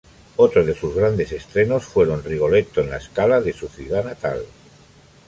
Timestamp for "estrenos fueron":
1.31-2.23